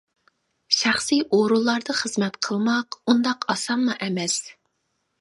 [0.77, 4.43] شەخسى ئورۇنلاردا خىزمەت قىلماق ئۇنداق ئاسانمۇ ئەمەس.